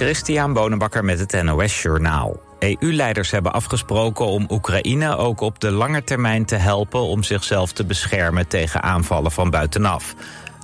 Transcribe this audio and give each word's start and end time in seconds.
Christian 0.00 0.52
Bonenbakker 0.52 1.04
met 1.04 1.18
het 1.18 1.42
NOS 1.42 1.82
Journaal. 1.82 2.40
EU-leiders 2.58 3.30
hebben 3.30 3.52
afgesproken 3.52 4.26
om 4.26 4.46
Oekraïne 4.50 5.16
ook 5.16 5.40
op 5.40 5.60
de 5.60 5.70
lange 5.70 6.04
termijn 6.04 6.44
te 6.44 6.54
helpen... 6.54 7.00
om 7.00 7.22
zichzelf 7.22 7.72
te 7.72 7.84
beschermen 7.84 8.48
tegen 8.48 8.82
aanvallen 8.82 9.30
van 9.30 9.50
buitenaf. 9.50 10.14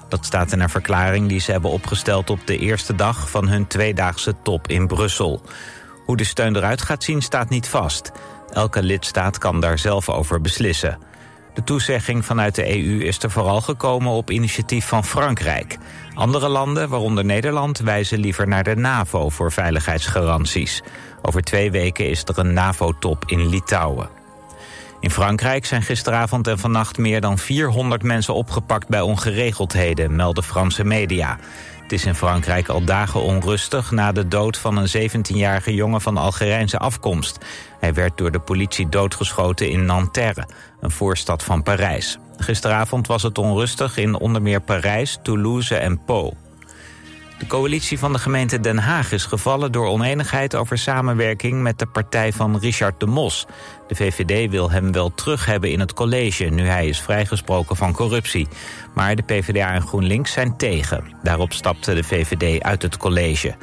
Dat 0.08 0.24
staat 0.24 0.52
in 0.52 0.60
een 0.60 0.68
verklaring 0.68 1.28
die 1.28 1.40
ze 1.40 1.52
hebben 1.52 1.70
opgesteld 1.70 2.30
op 2.30 2.46
de 2.46 2.58
eerste 2.58 2.94
dag... 2.94 3.30
van 3.30 3.48
hun 3.48 3.66
tweedaagse 3.66 4.34
top 4.42 4.68
in 4.68 4.86
Brussel. 4.86 5.42
Hoe 6.04 6.16
de 6.16 6.24
steun 6.24 6.56
eruit 6.56 6.82
gaat 6.82 7.04
zien 7.04 7.22
staat 7.22 7.48
niet 7.48 7.68
vast. 7.68 8.12
Elke 8.52 8.82
lidstaat 8.82 9.38
kan 9.38 9.60
daar 9.60 9.78
zelf 9.78 10.08
over 10.08 10.40
beslissen. 10.40 10.98
De 11.56 11.64
toezegging 11.64 12.24
vanuit 12.24 12.54
de 12.54 12.76
EU 12.76 13.02
is 13.04 13.22
er 13.22 13.30
vooral 13.30 13.60
gekomen 13.60 14.12
op 14.12 14.30
initiatief 14.30 14.86
van 14.86 15.04
Frankrijk. 15.04 15.78
Andere 16.14 16.48
landen, 16.48 16.88
waaronder 16.88 17.24
Nederland, 17.24 17.78
wijzen 17.78 18.18
liever 18.18 18.48
naar 18.48 18.64
de 18.64 18.76
NAVO 18.76 19.28
voor 19.28 19.52
veiligheidsgaranties. 19.52 20.82
Over 21.22 21.42
twee 21.42 21.70
weken 21.70 22.08
is 22.08 22.22
er 22.24 22.38
een 22.38 22.52
NAVO-top 22.52 23.24
in 23.26 23.48
Litouwen. 23.48 24.08
In 25.00 25.10
Frankrijk 25.10 25.66
zijn 25.66 25.82
gisteravond 25.82 26.46
en 26.46 26.58
vannacht 26.58 26.98
meer 26.98 27.20
dan 27.20 27.38
400 27.38 28.02
mensen 28.02 28.34
opgepakt 28.34 28.88
bij 28.88 29.00
ongeregeldheden, 29.00 30.16
melden 30.16 30.44
Franse 30.44 30.84
media. 30.84 31.38
Het 31.86 31.94
is 31.94 32.04
in 32.04 32.14
Frankrijk 32.14 32.68
al 32.68 32.84
dagen 32.84 33.20
onrustig 33.20 33.90
na 33.90 34.12
de 34.12 34.28
dood 34.28 34.58
van 34.58 34.76
een 34.76 35.10
17-jarige 35.10 35.74
jongen 35.74 36.00
van 36.00 36.16
Algerijnse 36.16 36.78
afkomst. 36.78 37.38
Hij 37.80 37.94
werd 37.94 38.18
door 38.18 38.30
de 38.30 38.40
politie 38.40 38.88
doodgeschoten 38.88 39.70
in 39.70 39.84
Nanterre, 39.84 40.48
een 40.80 40.90
voorstad 40.90 41.44
van 41.44 41.62
Parijs. 41.62 42.18
Gisteravond 42.36 43.06
was 43.06 43.22
het 43.22 43.38
onrustig 43.38 43.96
in 43.96 44.14
onder 44.14 44.42
meer 44.42 44.60
Parijs, 44.60 45.18
Toulouse 45.22 45.76
en 45.76 46.04
Pau. 46.04 46.32
De 47.38 47.46
coalitie 47.46 47.98
van 47.98 48.12
de 48.12 48.18
gemeente 48.18 48.60
Den 48.60 48.78
Haag 48.78 49.12
is 49.12 49.24
gevallen 49.24 49.72
door 49.72 49.86
oneenigheid 49.86 50.54
over 50.54 50.78
samenwerking 50.78 51.62
met 51.62 51.78
de 51.78 51.86
partij 51.86 52.32
van 52.32 52.58
Richard 52.58 53.00
de 53.00 53.06
Mos. 53.06 53.46
De 53.86 53.94
VVD 53.94 54.50
wil 54.50 54.70
hem 54.70 54.92
wel 54.92 55.14
terug 55.14 55.46
hebben 55.46 55.70
in 55.70 55.80
het 55.80 55.92
college, 55.92 56.44
nu 56.44 56.66
hij 56.66 56.88
is 56.88 57.00
vrijgesproken 57.00 57.76
van 57.76 57.92
corruptie. 57.92 58.48
Maar 58.94 59.16
de 59.16 59.22
PvdA 59.22 59.72
en 59.72 59.82
GroenLinks 59.82 60.32
zijn 60.32 60.56
tegen. 60.56 61.04
Daarop 61.22 61.52
stapte 61.52 61.94
de 61.94 62.04
VVD 62.04 62.62
uit 62.62 62.82
het 62.82 62.96
college. 62.96 63.54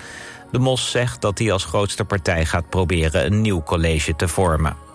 De 0.52 0.60
Mos 0.60 0.92
zegt 0.92 1.22
dat 1.22 1.40
hij 1.40 1.52
als 1.52 1.66
grootste 1.66 2.06
partij 2.06 2.46
gaat 2.46 2.70
proberen 2.70 3.26
een 3.26 3.42
nieuw 3.42 3.64
college 3.64 4.16
te 4.16 4.28
vormen. 4.28 4.93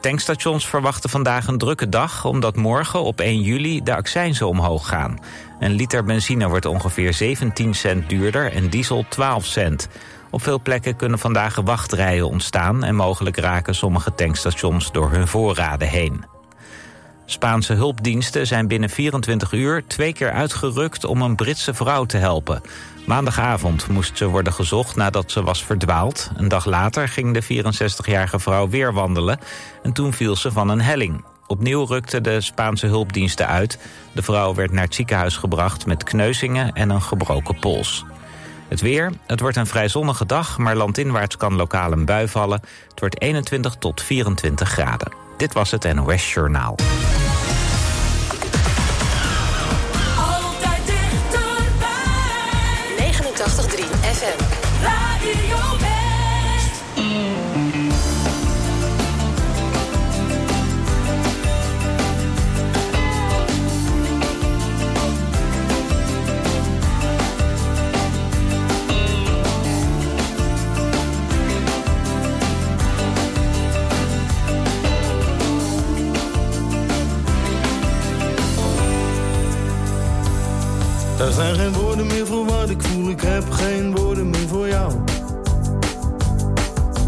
Tankstations 0.00 0.66
verwachten 0.66 1.10
vandaag 1.10 1.46
een 1.46 1.58
drukke 1.58 1.88
dag... 1.88 2.24
omdat 2.24 2.56
morgen 2.56 3.02
op 3.02 3.20
1 3.20 3.40
juli 3.40 3.82
de 3.82 3.94
accijnzen 3.94 4.48
omhoog 4.48 4.88
gaan. 4.88 5.18
Een 5.58 5.72
liter 5.72 6.04
benzine 6.04 6.48
wordt 6.48 6.66
ongeveer 6.66 7.14
17 7.14 7.74
cent 7.74 8.08
duurder 8.08 8.52
en 8.52 8.68
diesel 8.68 9.04
12 9.08 9.44
cent. 9.44 9.88
Op 10.30 10.42
veel 10.42 10.60
plekken 10.60 10.96
kunnen 10.96 11.18
vandaag 11.18 11.56
wachtrijen 11.56 12.28
ontstaan... 12.28 12.84
en 12.84 12.94
mogelijk 12.94 13.36
raken 13.36 13.74
sommige 13.74 14.14
tankstations 14.14 14.92
door 14.92 15.10
hun 15.10 15.28
voorraden 15.28 15.88
heen. 15.88 16.39
Spaanse 17.30 17.72
hulpdiensten 17.72 18.46
zijn 18.46 18.68
binnen 18.68 18.90
24 18.90 19.52
uur 19.52 19.86
twee 19.86 20.12
keer 20.12 20.32
uitgerukt 20.32 21.04
om 21.04 21.22
een 21.22 21.36
Britse 21.36 21.74
vrouw 21.74 22.04
te 22.04 22.16
helpen. 22.16 22.60
Maandagavond 23.06 23.88
moest 23.88 24.16
ze 24.16 24.26
worden 24.26 24.52
gezocht 24.52 24.96
nadat 24.96 25.30
ze 25.30 25.42
was 25.42 25.64
verdwaald. 25.64 26.30
Een 26.36 26.48
dag 26.48 26.64
later 26.64 27.08
ging 27.08 27.34
de 27.34 27.62
64-jarige 27.64 28.38
vrouw 28.38 28.68
weer 28.68 28.92
wandelen 28.92 29.38
en 29.82 29.92
toen 29.92 30.12
viel 30.12 30.36
ze 30.36 30.52
van 30.52 30.68
een 30.68 30.80
helling. 30.80 31.24
Opnieuw 31.46 31.84
rukten 31.84 32.22
de 32.22 32.40
Spaanse 32.40 32.86
hulpdiensten 32.86 33.46
uit. 33.46 33.78
De 34.12 34.22
vrouw 34.22 34.54
werd 34.54 34.72
naar 34.72 34.84
het 34.84 34.94
ziekenhuis 34.94 35.36
gebracht 35.36 35.86
met 35.86 36.04
kneuzingen 36.04 36.72
en 36.72 36.90
een 36.90 37.02
gebroken 37.02 37.58
pols. 37.58 38.04
Het 38.68 38.80
weer, 38.80 39.12
het 39.26 39.40
wordt 39.40 39.56
een 39.56 39.66
vrij 39.66 39.88
zonnige 39.88 40.26
dag, 40.26 40.58
maar 40.58 40.76
landinwaarts 40.76 41.36
kan 41.36 41.54
lokaal 41.54 41.92
een 41.92 42.04
bui 42.04 42.28
vallen. 42.28 42.60
Het 42.88 43.00
wordt 43.00 43.20
21 43.20 43.74
tot 43.74 44.02
24 44.02 44.68
graden. 44.68 45.29
Dit 45.40 45.52
was 45.52 45.70
het 45.70 45.94
NOS 45.94 46.32
Journaal. 46.32 46.74
Er 81.30 81.36
zijn 81.36 81.54
geen 81.54 81.72
woorden 81.72 82.06
meer 82.06 82.26
voor 82.26 82.44
wat 82.44 82.70
ik 82.70 82.82
voel, 82.82 83.10
ik 83.10 83.20
heb 83.20 83.50
geen 83.50 83.96
woorden 83.96 84.30
meer 84.30 84.48
voor 84.48 84.68
jou. 84.68 84.92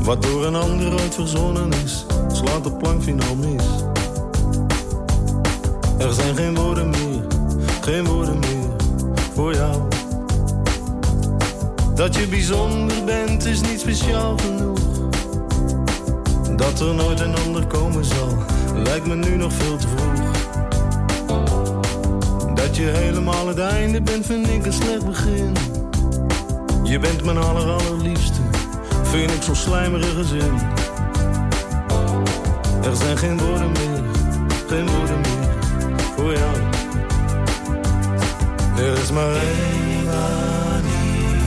Wat 0.02 0.22
door 0.22 0.46
een 0.46 0.54
ander 0.54 0.92
ooit 0.92 1.14
verzonnen 1.14 1.70
is, 1.84 2.06
slaat 2.32 2.64
de 2.64 2.72
plank 2.72 3.02
finaal 3.02 3.34
mis. 3.34 3.64
Er 5.98 6.12
zijn 6.12 6.36
geen 6.36 6.54
woorden 6.54 6.90
meer, 6.90 7.26
geen 7.80 8.04
woorden 8.04 8.38
meer 8.38 8.70
voor 9.34 9.54
jou. 9.54 9.82
Dat 11.94 12.16
je 12.16 12.26
bijzonder 12.26 13.04
bent 13.04 13.44
is 13.44 13.60
niet 13.60 13.80
speciaal 13.80 14.36
genoeg. 14.38 14.78
Dat 16.56 16.80
er 16.80 16.94
nooit 16.94 17.20
een 17.20 17.34
ander 17.46 17.66
komen 17.66 18.04
zal, 18.04 18.36
lijkt 18.74 19.06
me 19.06 19.14
nu 19.14 19.36
nog 19.36 19.52
veel 19.52 19.76
te 19.76 19.88
vroeg. 19.88 20.11
Dat 22.72 22.80
je 22.80 22.90
helemaal 22.90 23.48
het 23.48 23.58
einde 23.58 24.02
bent, 24.02 24.26
vind 24.26 24.48
ik 24.48 24.66
een 24.66 24.72
slecht 24.72 25.06
begin. 25.06 25.52
Je 26.82 26.98
bent 26.98 27.24
mijn 27.24 27.36
aller 27.36 27.70
allerliefste, 27.70 28.40
vind 29.02 29.30
ik 29.30 29.42
zo'n 29.42 29.54
slijmerige 29.54 30.24
zin. 30.24 30.58
Er 32.82 32.96
zijn 32.96 33.18
geen 33.18 33.38
woorden 33.38 33.72
meer, 33.72 34.02
geen 34.68 34.86
woorden 34.90 35.20
meer 35.20 35.50
voor 36.16 36.32
jou. 36.32 36.56
Er 38.76 38.98
is 38.98 39.10
maar 39.10 39.34
één 39.34 40.04
manier, 40.04 41.42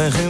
zijn 0.00 0.12
geen 0.12 0.29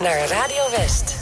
naar 0.00 0.28
Radio 0.28 0.70
West. 0.70 1.17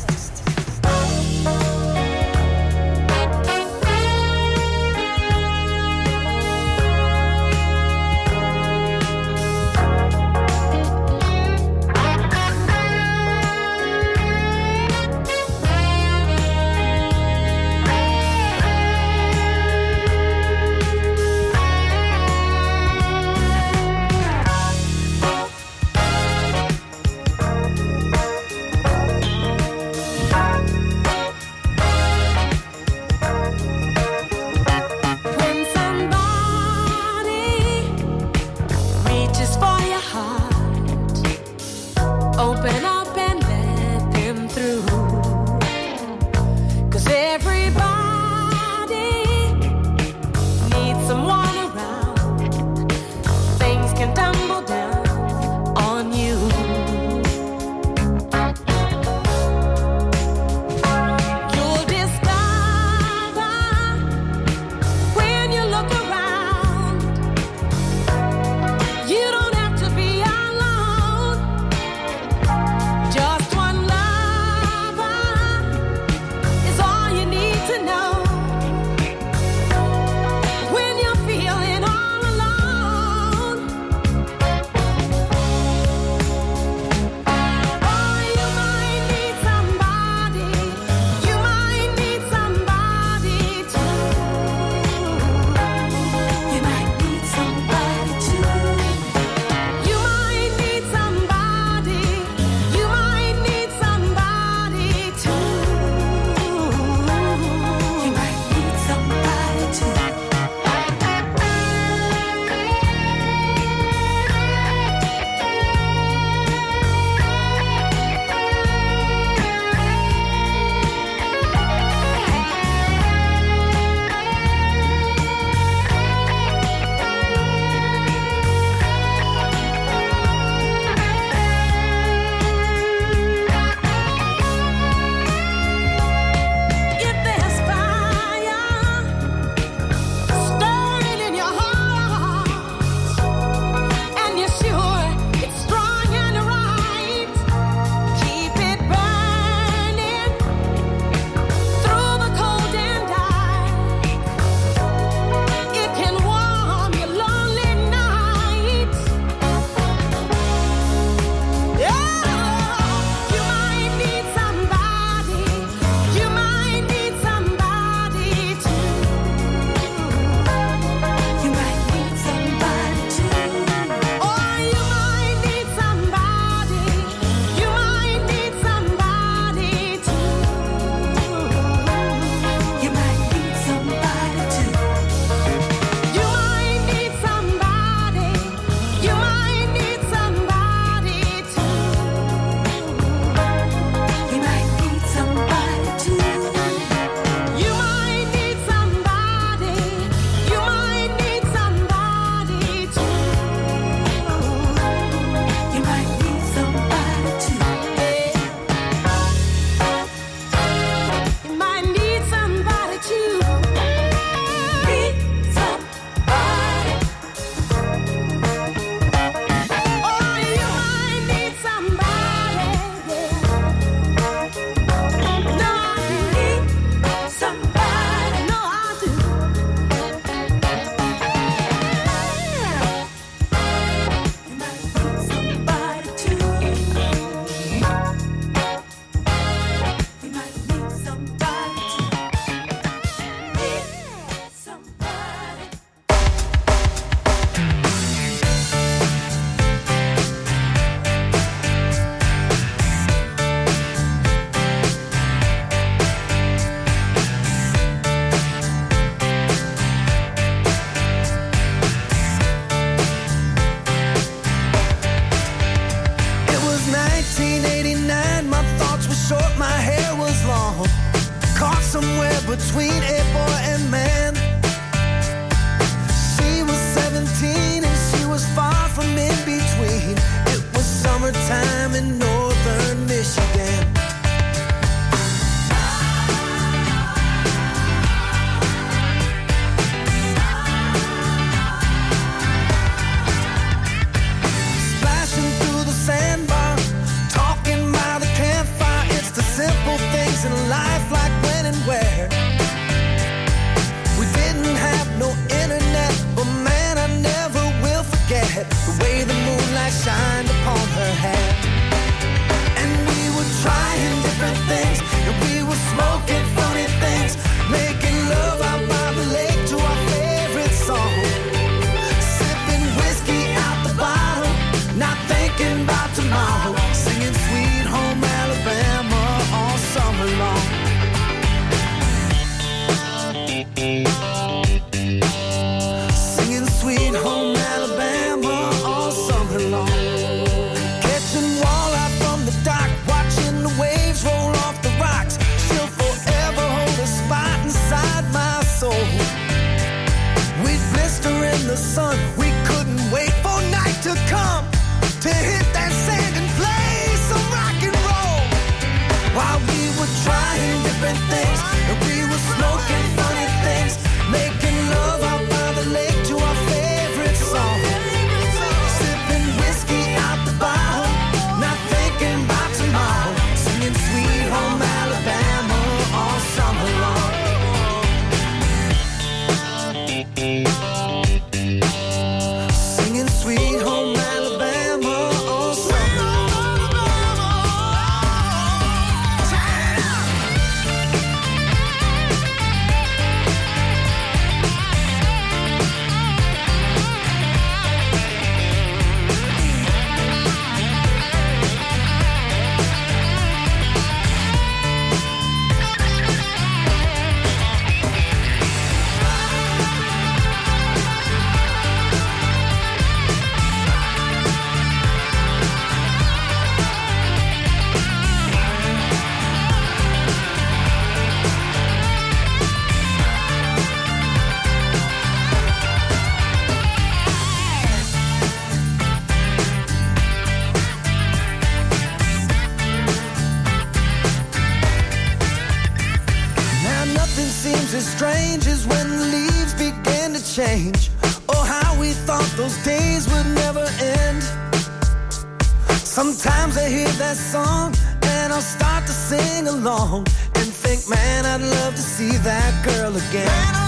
home 450.16 450.24
and 450.54 450.72
think, 450.72 451.08
man, 451.08 451.44
I'd 451.44 451.60
love 451.60 451.94
to 451.94 452.02
see 452.02 452.36
that 452.38 452.84
girl 452.84 453.16
again. 453.16 453.85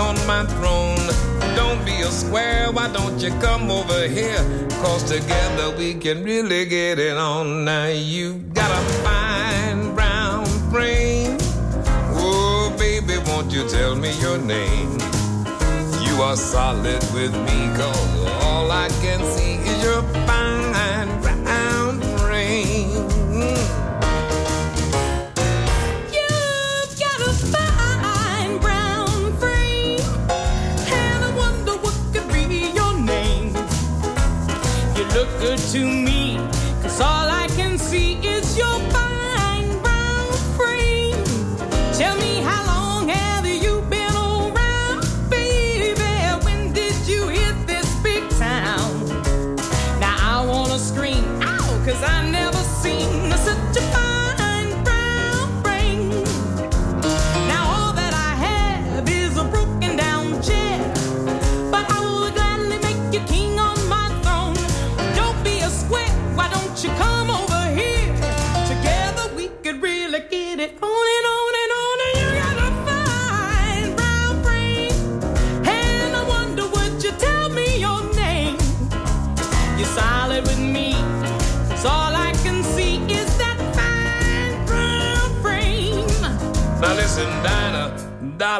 On 0.00 0.16
my 0.26 0.44
throne. 0.56 1.06
Don't 1.54 1.84
be 1.84 2.00
a 2.00 2.10
square, 2.10 2.72
why 2.72 2.90
don't 2.92 3.20
you 3.20 3.30
come 3.40 3.70
over 3.70 4.08
here? 4.08 4.42
Cause 4.82 5.04
together 5.04 5.76
we 5.76 5.94
can 5.94 6.24
really 6.24 6.64
get 6.64 6.98
it 6.98 7.16
on. 7.16 7.64
Now 7.64 7.88
you 7.88 8.34
got 8.54 8.70
a 8.70 8.82
fine 9.04 9.94
brown 9.94 10.46
brain. 10.70 11.36
Oh, 12.22 12.74
baby, 12.78 13.18
won't 13.26 13.52
you 13.52 13.68
tell 13.68 13.94
me 13.94 14.10
your 14.20 14.38
name? 14.38 14.92
You 16.06 16.22
are 16.22 16.36
solid 16.36 17.02
with 17.12 17.34
me, 17.46 17.58
cause 17.76 18.39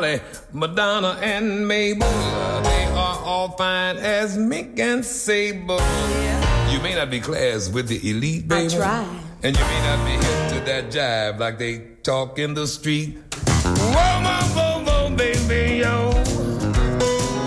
Dolly, 0.01 0.21
Madonna, 0.53 1.19
and 1.21 1.69
Mabel. 1.69 2.09
They 2.63 2.85
are 2.87 3.19
all 3.23 3.51
fine 3.51 3.99
as 3.99 4.39
mink 4.39 4.79
and 4.81 5.05
sable. 5.05 5.81
You 6.71 6.81
may 6.81 6.95
not 6.95 7.11
be 7.11 7.21
class 7.21 7.69
with 7.69 7.89
the 7.89 7.99
elite, 8.09 8.49
baby. 8.49 8.75
I 8.75 8.77
try. 8.79 9.21
And 9.43 9.57
you 9.57 9.63
may 9.63 9.81
not 9.83 10.07
be 10.07 10.13
hip 10.13 10.49
to 10.53 10.61
that 10.65 10.85
jive 10.91 11.39
like 11.39 11.59
they 11.59 11.81
talk 12.03 12.39
in 12.39 12.55
the 12.55 12.67
street. 12.67 13.19
Whoa, 13.35 13.93
whoa, 14.25 14.41
whoa, 14.57 14.85
whoa, 14.85 15.17
baby, 15.17 15.81
yo. 15.81 16.13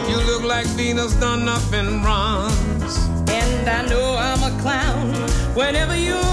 You 0.07 0.17
look 0.27 0.43
like 0.43 0.67
Venus 0.77 1.15
done 1.15 1.49
up 1.49 1.73
in 1.73 2.03
bronze. 2.03 2.97
And 3.29 3.67
I 3.67 3.83
know 3.89 4.15
I'm 4.15 4.43
a 4.43 4.61
clown 4.61 5.09
whenever 5.55 5.97
you're 5.97 6.32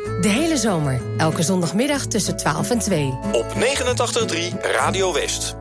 De 0.21 0.29
hele 0.29 0.57
zomer, 0.57 1.01
elke 1.17 1.43
zondagmiddag 1.43 2.05
tussen 2.05 2.37
12 2.37 2.69
en 2.69 2.79
2. 2.79 3.05
Op 3.31 3.45
89.3 3.55 4.61
Radio 4.61 5.13
West. 5.13 5.60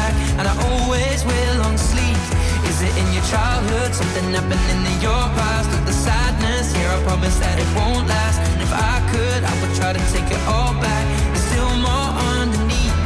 Back, 0.00 0.14
and 0.38 0.44
I 0.52 0.54
always 0.68 1.18
will 1.28 1.54
long 1.62 1.76
sleeves. 1.92 2.28
Is 2.70 2.78
it 2.86 2.94
in 3.00 3.08
your 3.16 3.26
childhood? 3.34 3.90
Something 4.00 4.26
happening 4.36 4.80
in 4.92 4.98
your 5.08 5.24
past? 5.38 5.68
Or 5.76 5.82
the 5.90 5.96
sadness? 6.06 6.66
Here, 6.76 6.90
I 6.96 6.98
promise 7.08 7.36
that 7.44 7.56
it 7.64 7.70
won't 7.78 8.06
last. 8.14 8.38
And 8.52 8.60
if 8.66 8.72
I 8.92 8.96
could, 9.12 9.40
I 9.50 9.52
would 9.60 9.74
try 9.80 9.92
to 9.98 10.02
take 10.14 10.28
it 10.36 10.42
all 10.54 10.72
back. 10.86 11.04
There's 11.32 11.46
still 11.52 11.72
more 11.88 12.10
underneath. 12.36 12.98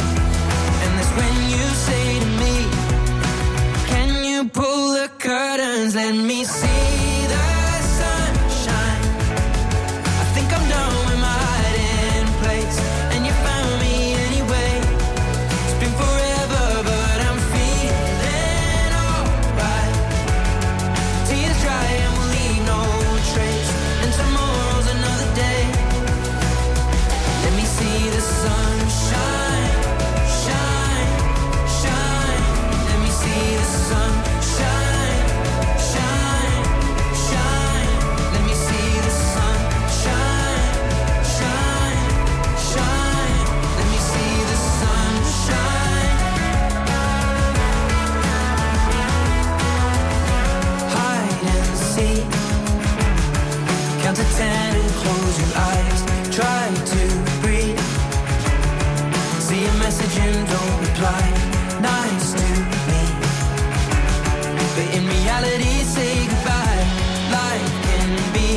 And 0.82 0.90
that's 0.96 1.12
when 1.20 1.34
you 1.54 1.64
say 1.88 2.04
to 2.24 2.30
me, 2.42 2.56
Can 3.90 4.10
you 4.28 4.40
pull 4.58 4.84
the 4.98 5.08
curtains? 5.18 5.94
Let 5.94 6.14
me 6.30 6.44
see 6.44 6.93
close 55.04 55.36
your 55.42 55.54
eyes. 55.70 56.00
Try 56.38 56.64
to 56.92 57.02
breathe. 57.42 57.80
See 59.46 59.62
a 59.72 59.74
message 59.84 60.16
and 60.24 60.36
don't 60.54 60.76
reply. 60.88 61.24
Nice 61.92 62.28
to 62.40 62.48
me. 62.90 63.02
But 64.74 64.88
in 64.96 65.04
reality, 65.16 65.74
say 65.96 66.12
goodbye. 66.30 66.82
Life 67.38 67.72
can 67.88 68.10
be 68.36 68.50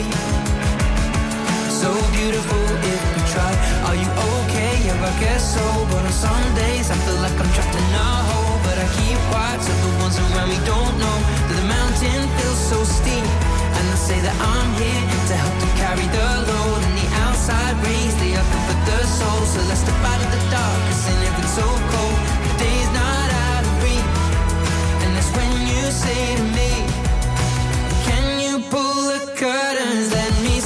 so 1.81 1.91
beautiful 2.17 2.63
if 2.93 3.01
we 3.13 3.21
try. 3.36 3.51
Are 3.88 3.97
you 4.03 4.10
okay? 4.31 4.73
Yeah, 4.88 5.10
I 5.10 5.13
guess 5.23 5.43
so. 5.55 5.65
But 5.91 6.03
on 6.10 6.15
some 6.27 6.47
days, 6.63 6.89
I 6.89 6.97
feel 7.05 7.19
like 7.25 7.38
I'm 7.41 7.51
trapped 7.55 7.75
in 7.81 7.88
a 8.07 8.10
hole. 8.29 8.57
But 8.65 8.77
I 8.86 8.88
keep 8.97 9.19
quiet 9.31 9.60
so 9.67 9.73
the 9.86 9.91
ones 10.03 10.17
around 10.23 10.49
me 10.53 10.60
don't 10.73 10.95
know 11.03 11.17
that 11.47 11.57
the 11.62 11.67
mountain 11.75 12.21
feels 12.38 12.62
so 12.71 12.79
steep. 12.97 13.46
And 13.88 13.95
I 13.95 14.00
say 14.04 14.19
that 14.19 14.36
I'm 14.36 14.71
here 14.76 15.04
to 15.32 15.36
help 15.39 15.56
to 15.63 15.69
carry 15.80 16.04
the 16.12 16.28
load. 16.43 16.82
And 16.84 16.95
the 17.00 17.08
outside 17.23 17.71
rays, 17.88 18.12
they 18.19 18.36
are 18.36 18.43
good 18.43 18.63
for 18.67 18.80
the 18.84 19.00
soul. 19.08 19.39
So 19.47 19.63
let's 19.71 19.80
step 19.80 19.95
out 20.04 20.19
of 20.19 20.28
the 20.28 20.43
dark, 20.52 20.80
cause 20.91 21.08
in 21.08 21.15
if 21.23 21.36
it's 21.39 21.56
so 21.56 21.63
cold, 21.63 22.19
the 22.43 22.54
day's 22.60 22.91
not 22.91 23.28
out 23.47 23.63
of 23.63 23.76
reach. 23.88 24.19
And 25.08 25.15
that's 25.15 25.32
when 25.32 25.71
you 25.71 25.84
say 25.88 26.19
to 26.36 26.45
me, 26.52 26.71
Can 28.04 28.43
you 28.43 28.60
pull 28.67 29.08
the 29.08 29.23
curtains? 29.39 30.12
Let 30.12 30.36
me 30.43 30.57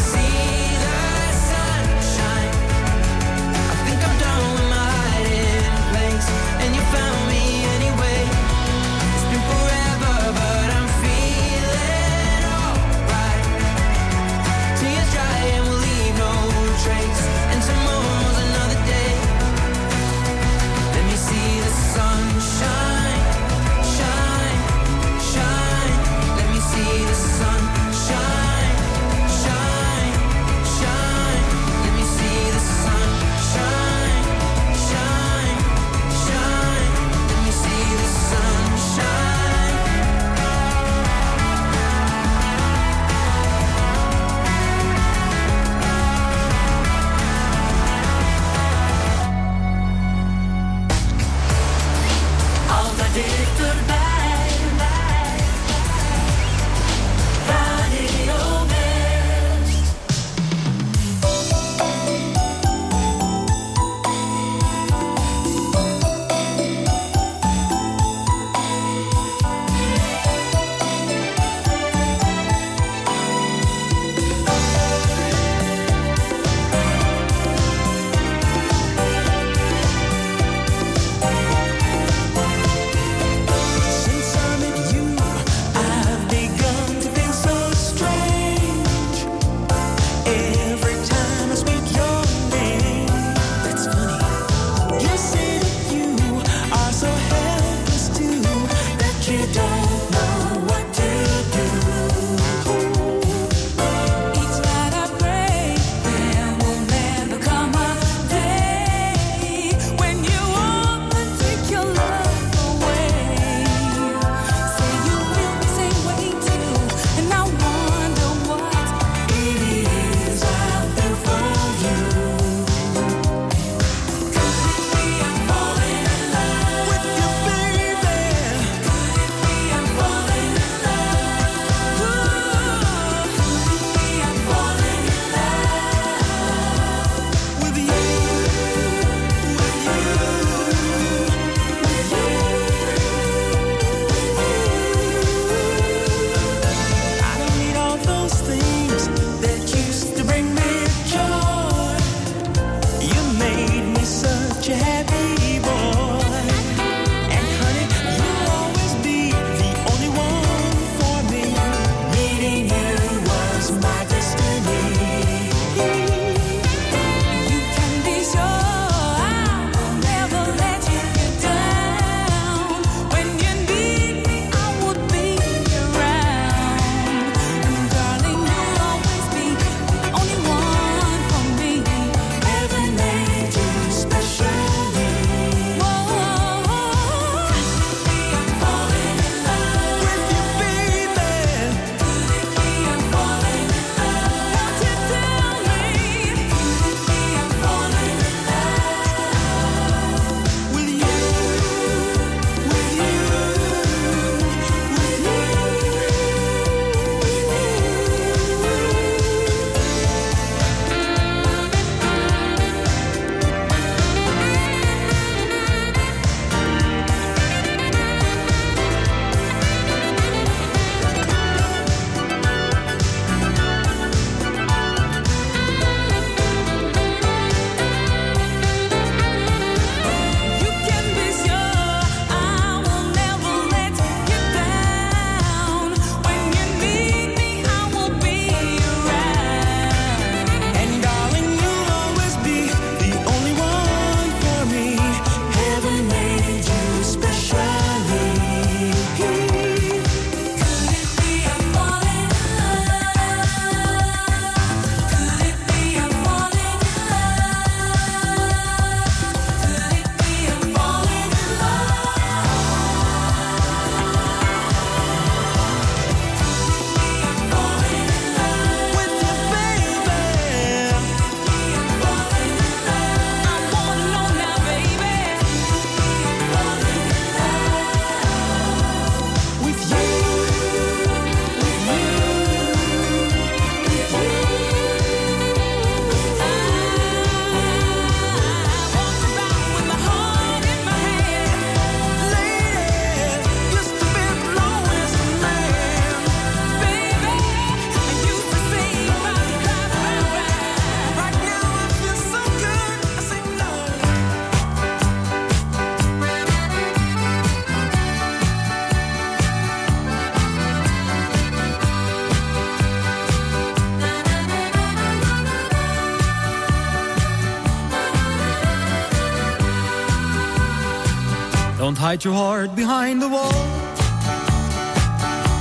hide 322.12 322.26
your 322.26 322.34
heart 322.34 322.76
behind 322.76 323.22
the 323.22 323.30
wall. 323.30 323.64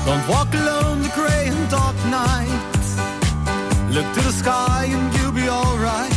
Don't 0.04 0.26
walk 0.28 0.52
alone 0.52 1.00
the 1.00 1.12
gray 1.14 1.44
and 1.46 1.70
dark 1.70 1.94
night. 2.06 2.62
Look 3.94 4.08
to 4.16 4.20
the 4.28 4.32
sky 4.32 4.86
and 4.88 5.14
you'll 5.14 5.38
be 5.42 5.48
alright. 5.48 6.16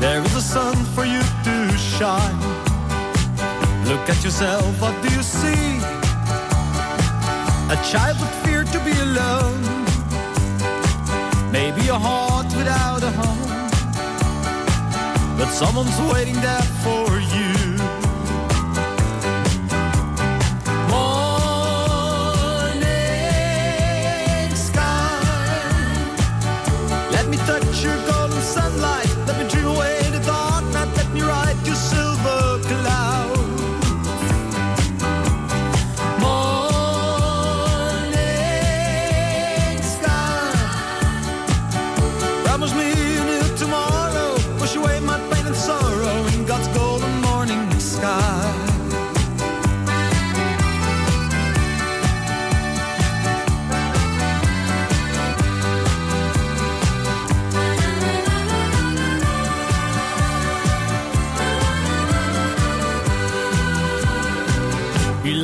There 0.00 0.22
is 0.24 0.34
a 0.34 0.40
sun 0.40 0.76
for 0.94 1.04
you 1.04 1.20
to 1.46 1.56
shine. 1.76 2.40
Look 3.90 4.04
at 4.08 4.24
yourself, 4.24 4.80
what 4.80 4.96
do 5.02 5.08
you 5.16 5.22
see? 5.22 5.64
A 7.76 7.78
child 7.92 8.16
that 8.22 8.32
feared 8.42 8.68
to 8.76 8.80
be 8.88 8.96
alone. 9.08 9.62
Maybe 11.52 11.82
a 11.88 11.98
heart 12.08 12.48
without 12.56 13.02
a 13.02 13.12
home. 13.20 13.52
But 15.36 15.48
someone's 15.60 16.00
waiting 16.10 16.40
there 16.40 16.66
for 16.82 17.01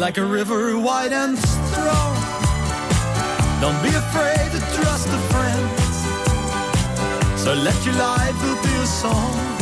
like 0.09 0.17
a 0.17 0.25
river 0.25 0.79
wide 0.79 1.13
and 1.13 1.37
strong. 1.37 2.15
Don't 3.61 3.83
be 3.83 3.91
afraid 3.91 4.51
to 4.53 4.59
trust 4.75 5.07
a 5.09 5.19
friend. 5.29 5.69
So 7.39 7.53
let 7.53 7.77
your 7.85 7.95
life 7.97 8.41
be 8.63 8.75
a 8.77 8.87
song. 8.87 9.58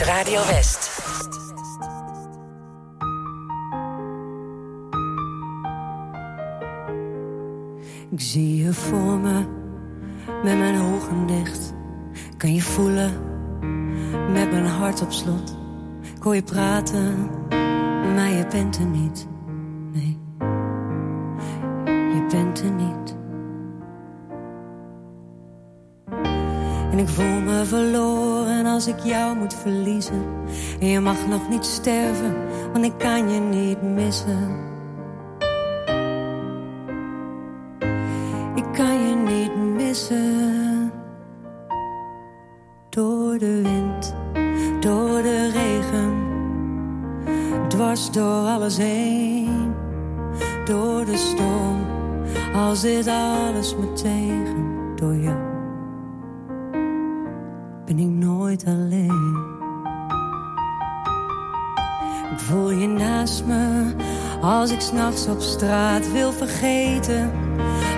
Radio 0.00 0.46
West. 0.46 1.02
Ik 8.10 8.20
zie 8.20 8.56
je 8.64 8.72
voor 8.72 9.18
me, 9.18 9.44
met 10.42 10.58
mijn 10.58 10.80
ogen 10.80 11.26
dicht. 11.26 11.72
Kan 12.36 12.54
je 12.54 12.62
voelen, 12.62 13.12
met 14.32 14.50
mijn 14.50 14.66
hart 14.66 15.02
op 15.02 15.12
slot. 15.12 15.56
Ik 16.16 16.22
hoor 16.22 16.34
je 16.34 16.42
praten, 16.42 17.30
maar 18.14 18.30
je 18.30 18.46
bent 18.50 18.76
er 18.76 18.86
niet. 18.86 19.26
Nee, 19.92 20.18
je 21.84 22.26
bent 22.30 22.60
er 22.60 22.70
niet. 22.70 23.16
En 26.90 26.98
ik 26.98 27.08
voel 27.08 27.40
me 27.40 27.64
verloren 27.64 28.19
als 28.80 28.88
ik 28.88 29.00
jou 29.04 29.36
moet 29.36 29.54
verliezen. 29.54 30.24
En 30.80 30.86
je 30.86 31.00
mag 31.00 31.26
nog 31.26 31.48
niet 31.48 31.64
sterven, 31.64 32.34
want 32.72 32.84
ik 32.84 32.98
kan 32.98 33.30
je 33.30 33.40
niet 33.40 33.82
missen. 33.82 34.48
Ik 38.54 38.64
kan 38.72 39.08
je 39.08 39.14
niet 39.14 39.56
missen. 39.74 40.92
Door 42.88 43.38
de 43.38 43.62
wind, 43.62 44.14
door 44.80 45.22
de 45.22 45.50
regen. 45.50 46.28
Dwars 47.68 48.10
door 48.10 48.46
alles 48.46 48.76
heen. 48.76 49.74
Door 50.64 51.04
de 51.04 51.16
storm, 51.16 51.84
als 52.54 52.80
dit 52.80 53.06
alles 53.06 53.76
me 53.76 53.92
tegen. 53.92 54.94
Door 54.96 55.16
jou 55.16 55.49
alleen. 58.58 59.58
Ik 62.32 62.38
voel 62.38 62.70
je 62.70 62.86
naast 62.86 63.44
me 63.44 63.92
als 64.40 64.70
ik 64.70 64.80
s'nachts 64.80 65.26
op 65.26 65.40
straat 65.40 66.12
wil 66.12 66.32
vergeten 66.32 67.30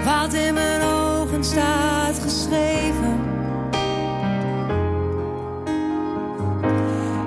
wat 0.04 0.32
in 0.32 0.54
mijn 0.54 0.82
ogen 0.82 1.44
staat 1.44 2.18
geschreven. 2.18 3.20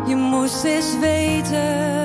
Je 0.07 0.15
moest 0.15 0.63
eens 0.63 0.99
weten. 0.99 2.04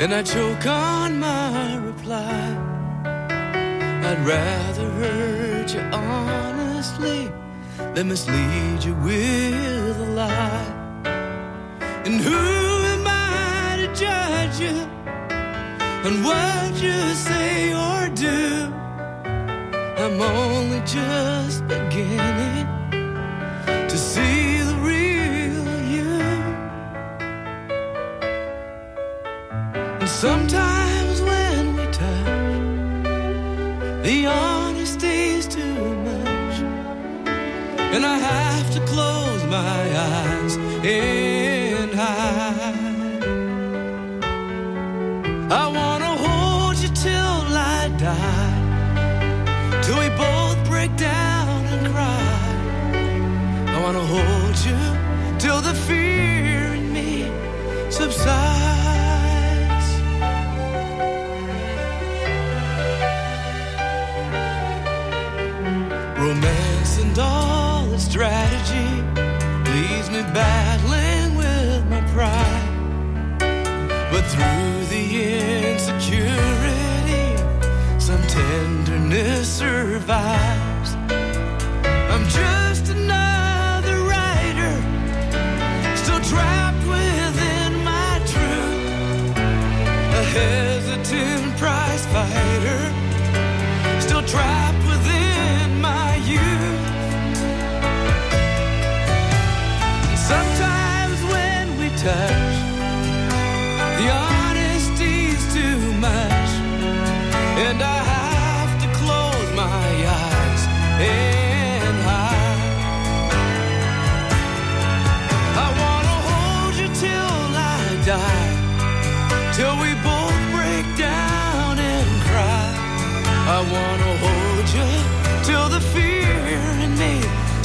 and 0.00 0.14
I 0.14 0.22
choke 0.22 0.66
on 0.66 1.20
my 1.20 1.76
reply. 1.76 2.56
I'd 3.04 4.20
rather 4.26 4.88
hurt 4.92 5.74
you 5.74 5.80
honestly 5.92 7.30
than 7.94 8.08
mislead 8.08 8.82
you 8.82 8.94
with 8.94 10.00
a 10.00 10.10
lie. 10.20 11.02
And 12.06 12.18
who 12.18 12.42
am 12.94 13.04
I 13.06 13.76
to 13.76 13.88
judge 13.94 14.58
you 14.58 14.76
on 16.06 16.24
what 16.24 16.72
you 16.82 16.98
say 17.12 17.74
or 17.74 18.08
do? 18.14 18.72
I'm 20.02 20.18
only 20.18 20.80
just 20.86 21.68
beginning. 21.68 22.59
Sometimes 30.20 31.22
when 31.22 31.76
we 31.76 31.84
touch, 31.86 32.26
the 34.04 34.24
honesty's 34.24 35.48
too 35.48 35.94
much, 36.08 36.60
and 37.94 38.04
I 38.04 38.18
have 38.18 38.70
to 38.74 38.80
close 38.80 39.42
my 39.44 39.80
eyes. 39.96 40.58
Yeah. 40.84 41.19
through. 74.34 74.79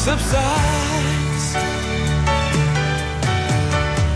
subsides. 0.05 1.45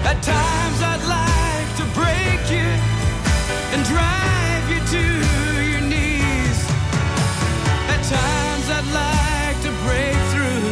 At 0.10 0.20
times 0.22 0.80
I'd 0.92 1.06
like 1.18 1.70
to 1.82 1.86
break 2.00 2.42
you 2.56 2.70
and 3.74 3.80
drive 3.94 4.66
you 4.74 4.82
to 4.96 5.04
your 5.74 5.84
knees. 5.92 6.60
At 7.94 8.02
times 8.18 8.66
I'd 8.78 8.90
like 9.04 9.58
to 9.66 9.72
break 9.86 10.18
through 10.32 10.68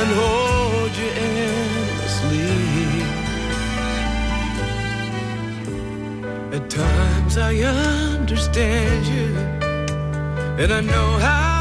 and 0.00 0.08
hold 0.20 0.92
you 1.00 1.10
endlessly. 1.30 2.50
At 6.56 6.64
times 6.68 7.38
I 7.38 7.52
understand 8.18 9.06
you 9.06 9.28
and 10.60 10.72
I 10.72 10.80
know 10.80 11.10
how. 11.18 11.55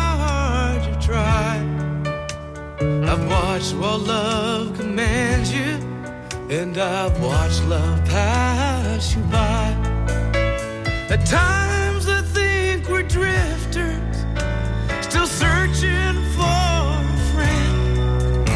watched 3.55 3.75
what 3.75 4.01
love 4.01 4.77
commands 4.77 5.49
you, 5.53 5.79
and 6.49 6.77
I've 6.77 7.17
watched 7.21 7.63
love 7.69 8.03
pass 8.03 9.15
you 9.15 9.21
by. 9.31 9.71
At 11.09 11.25
times 11.25 12.05
I 12.09 12.21
think 12.21 12.89
we're 12.89 13.03
drifters, 13.03 14.17
still 15.05 15.25
searching 15.25 16.17
for 16.35 16.65
a 16.99 17.17
friend, 17.31 18.49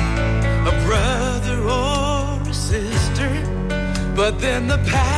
a 0.68 0.74
brother 0.86 1.60
or 1.64 2.50
a 2.50 2.54
sister, 2.54 3.30
but 4.18 4.42
then 4.42 4.68
the 4.68 4.80
past. 4.80 5.09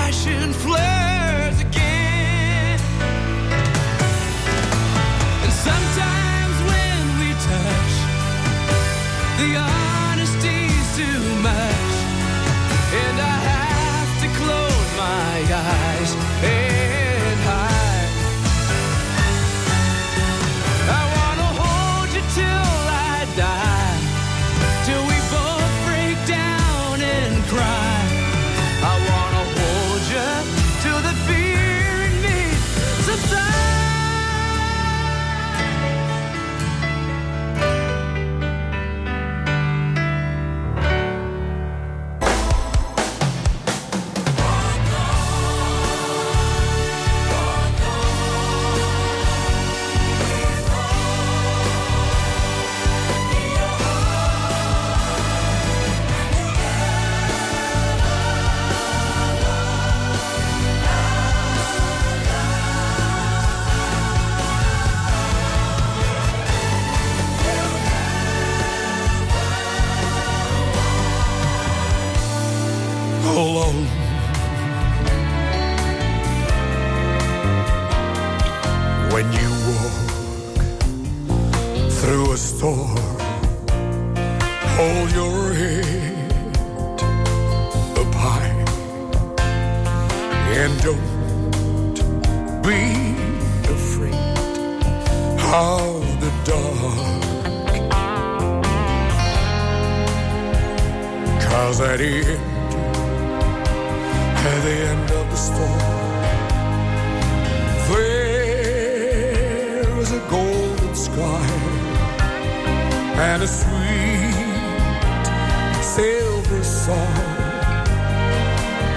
song 116.82 116.98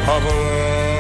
of 0.09 0.25
love. 0.25 0.94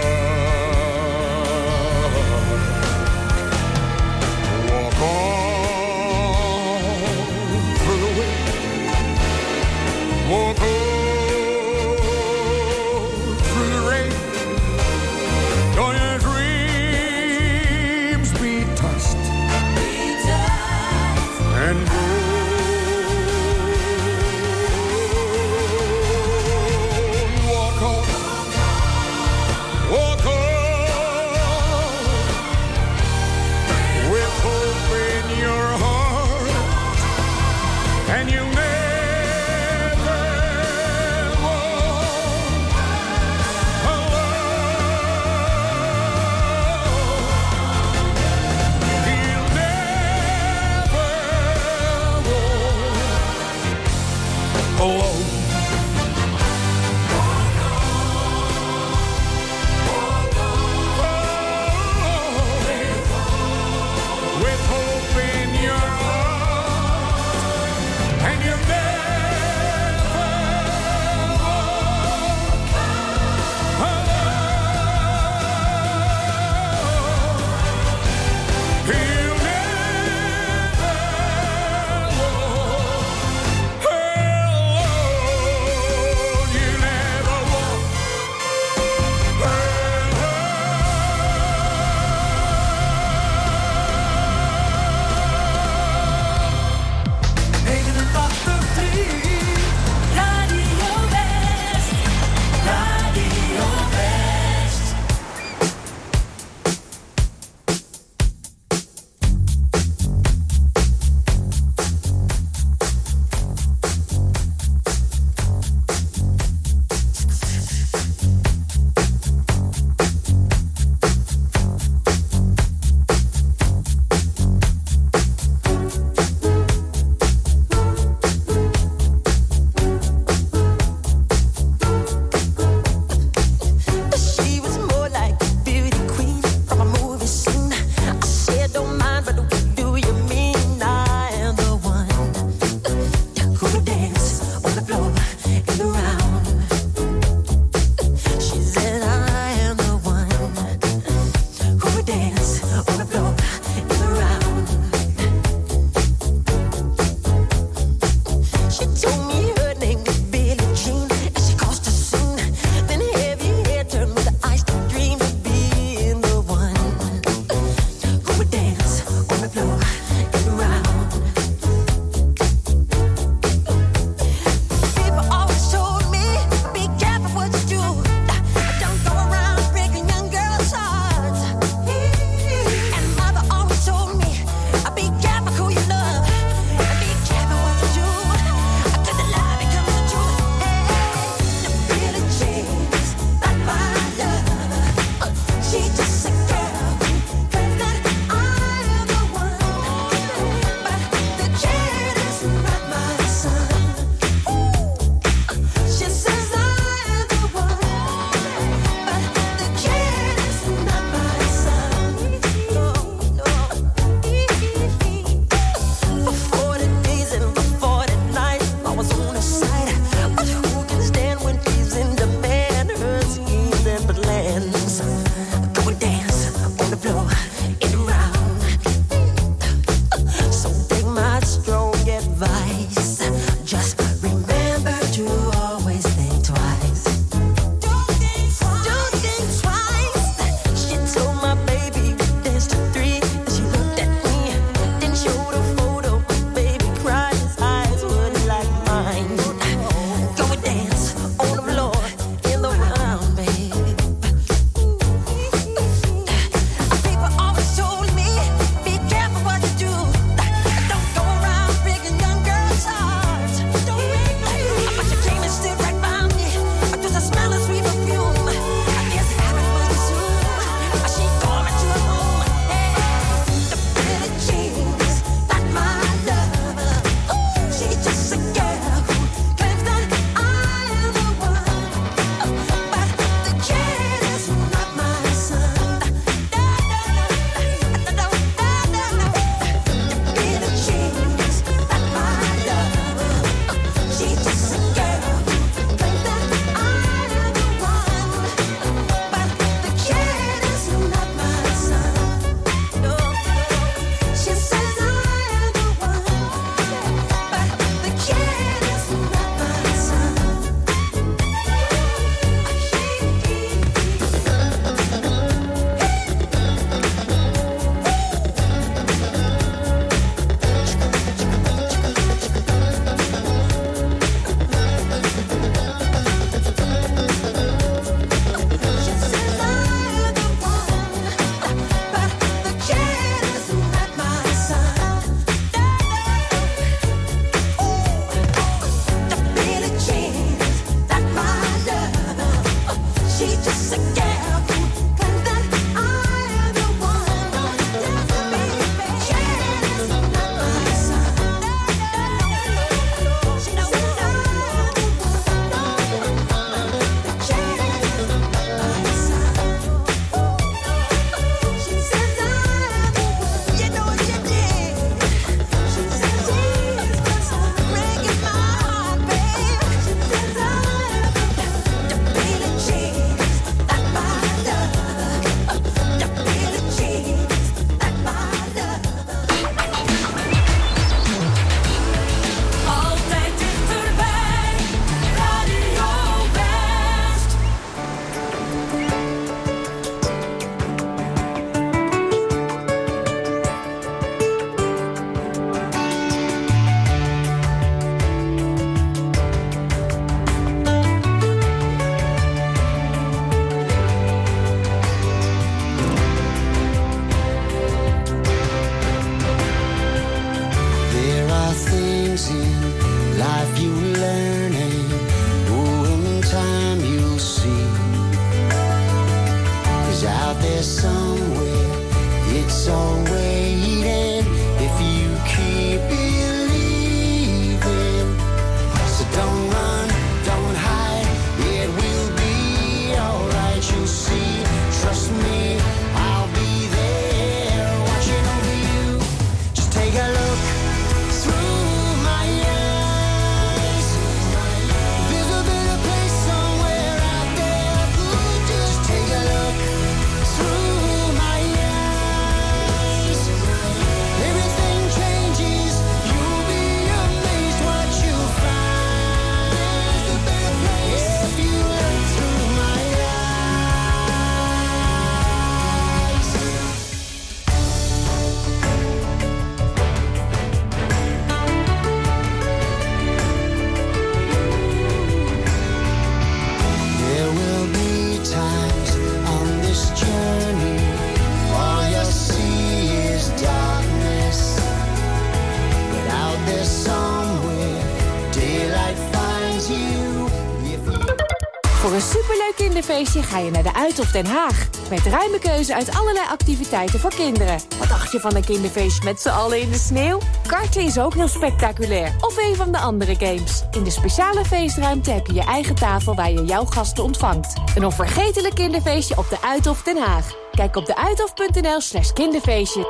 Ga 493.54 493.60
je 493.60 493.70
naar 493.70 493.82
de 493.82 493.94
Uithof 493.94 494.30
Den 494.30 494.46
Haag. 494.46 494.88
Met 495.10 495.20
ruime 495.20 495.58
keuze 495.58 495.94
uit 495.94 496.10
allerlei 496.10 496.46
activiteiten 496.46 497.20
voor 497.20 497.34
kinderen. 497.34 497.80
Wat 497.98 498.08
dacht 498.08 498.32
je 498.32 498.40
van 498.40 498.54
een 498.54 498.64
kinderfeestje 498.64 499.24
met 499.24 499.40
z'n 499.40 499.48
allen 499.48 499.80
in 499.80 499.90
de 499.90 499.98
sneeuw? 499.98 500.38
Karten 500.66 501.02
is 501.02 501.18
ook 501.18 501.34
heel 501.34 501.48
spectaculair. 501.48 502.34
Of 502.40 502.56
een 502.56 502.76
van 502.76 502.92
de 502.92 502.98
andere 502.98 503.34
games. 503.34 503.82
In 503.90 504.04
de 504.04 504.10
speciale 504.10 504.64
feestruimte 504.64 505.30
heb 505.30 505.46
je 505.46 505.54
je 505.54 505.64
eigen 505.64 505.94
tafel 505.94 506.34
waar 506.34 506.50
je 506.50 506.64
jouw 506.64 506.84
gasten 506.84 507.24
ontvangt. 507.24 507.74
Een 507.94 508.04
onvergetelijk 508.04 508.74
kinderfeestje 508.74 509.36
op 509.36 509.48
de 509.48 509.62
Uithof 509.62 510.02
Den 510.02 510.18
Haag. 510.18 510.52
Kijk 510.70 510.96
op 510.96 511.06
deuithof.nl 511.06 512.00
slash 512.00 512.32
kinderfeestje. 512.32 513.06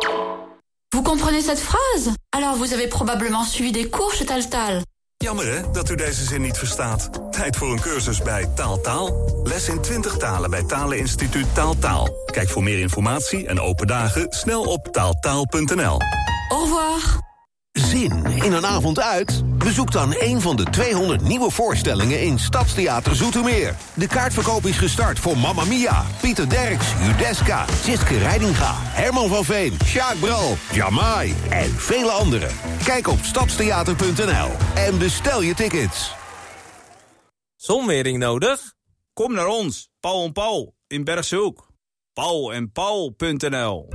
Vous 0.88 1.04
comprenez 1.04 1.44
cette 1.44 1.62
phrase 1.62 2.10
Alors 2.28 2.56
vous 2.56 2.72
avez 2.72 2.88
probablement 2.88 3.46
suivi 3.46 3.72
des 3.72 3.88
cours 3.88 4.14
chez 4.14 4.26
Taltal. 4.26 4.82
Jammer 5.24 5.52
hè, 5.52 5.70
dat 5.72 5.90
u 5.90 5.94
deze 5.94 6.24
zin 6.24 6.40
niet 6.40 6.58
verstaat. 6.58 7.10
Tijd 7.30 7.56
voor 7.56 7.72
een 7.72 7.80
cursus 7.80 8.22
bij 8.22 8.46
Taaltaal. 8.54 9.40
Les 9.44 9.68
in 9.68 9.80
20 9.80 10.16
talen 10.16 10.50
bij 10.50 10.62
Taleninstituut 10.62 11.54
Taaltaal. 11.54 12.08
Kijk 12.26 12.48
voor 12.48 12.62
meer 12.62 12.78
informatie 12.78 13.46
en 13.46 13.60
open 13.60 13.86
dagen 13.86 14.26
snel 14.28 14.62
op 14.62 14.88
taaltaal.nl. 14.92 16.00
Au 16.48 16.62
revoir. 16.62 17.33
Zin 17.94 18.24
in 18.24 18.52
een 18.52 18.66
avond 18.66 19.00
uit? 19.00 19.42
Bezoek 19.58 19.92
dan 19.92 20.14
een 20.18 20.40
van 20.40 20.56
de 20.56 20.64
200 20.64 21.22
nieuwe 21.22 21.50
voorstellingen 21.50 22.20
in 22.20 22.38
Stadstheater 22.38 23.16
Zoetermeer. 23.16 23.76
De 23.94 24.06
kaartverkoop 24.06 24.66
is 24.66 24.78
gestart 24.78 25.18
voor 25.18 25.38
Mamma 25.38 25.64
Mia, 25.64 26.04
Pieter 26.20 26.48
Derks, 26.48 26.86
Judeska, 27.02 27.66
Siske 27.82 28.18
Reidinga, 28.18 28.72
Herman 28.74 29.28
van 29.28 29.44
Veen, 29.44 29.76
Sjaak 29.84 30.18
Bral, 30.20 30.56
Jamai 30.72 31.34
en 31.50 31.70
vele 31.70 32.10
anderen. 32.10 32.50
Kijk 32.84 33.08
op 33.08 33.18
stadstheater.nl 33.22 34.50
en 34.74 34.98
bestel 34.98 35.42
je 35.42 35.54
tickets. 35.54 36.14
Zonwering 37.56 38.18
nodig? 38.18 38.74
Kom 39.12 39.34
naar 39.34 39.48
ons, 39.48 39.88
Paul 40.00 40.24
en 40.24 40.32
Paul, 40.32 40.74
in 40.86 41.04
Bergshoek. 41.04 41.68
Paul 42.12 42.52
en 42.52 42.72
Paul.nl 42.72 43.88